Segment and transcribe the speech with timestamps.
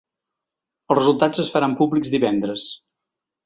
[0.91, 2.69] Els resultats es faran públics divendres.